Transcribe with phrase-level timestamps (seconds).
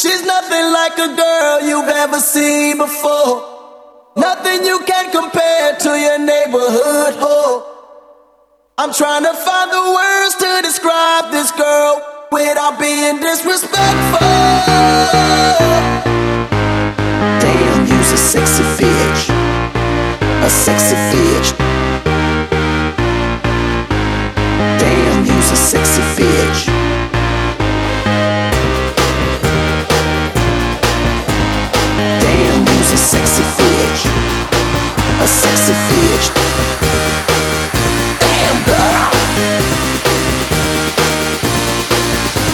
[0.00, 3.44] She's nothing like a girl you've ever seen before.
[4.16, 7.66] Nothing you can compare to your neighborhood whore.
[8.78, 12.00] I'm trying to find the words to describe this girl
[12.32, 14.20] without being disrespectful.
[17.44, 19.28] Damn, you's a sexy bitch.
[20.40, 21.09] A sexy
[33.00, 34.02] sexy bitch.
[35.20, 36.26] A sexy bitch.
[38.20, 39.08] Damn, girl.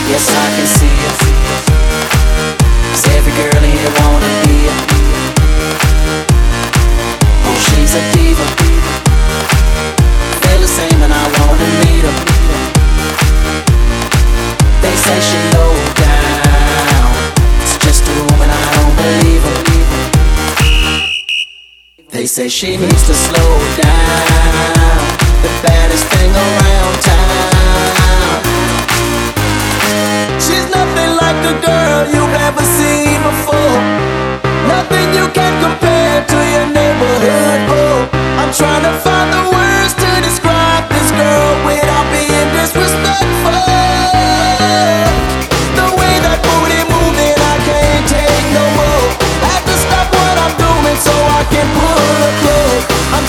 [0.09, 0.67] Yes, I can
[22.27, 25.01] They say she needs to slow down.
[25.47, 28.43] The baddest thing around town.
[30.41, 33.79] She's nothing like a girl you've ever seen before.
[34.67, 38.11] Nothing you can compare to your neighborhood whore.
[38.43, 39.16] I'm trying to find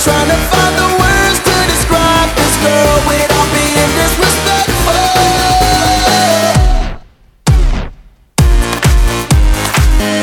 [0.08, 5.04] trying to find the words to describe this girl without being disrespectful.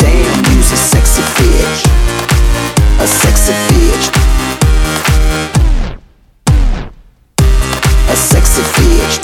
[0.00, 1.80] Damn, a sexy bitch.
[2.98, 4.06] A sexy bitch.
[8.08, 9.14] A sexy bitch.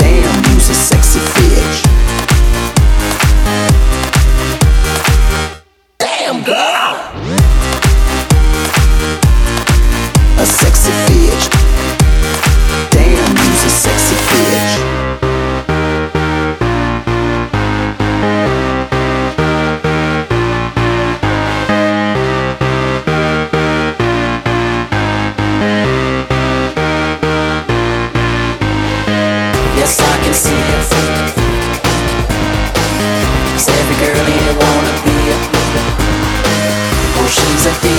[0.00, 1.78] Damn, a sexy bitch.
[5.98, 7.45] Damn, girl.
[10.76, 11.46] sexy bitch.
[12.90, 14.72] Damn, he's a sexy bitch.
[29.78, 30.84] Yes, I can see it.
[33.52, 35.38] Cause every girl here wanna be a
[37.16, 37.95] Well, she's a thief.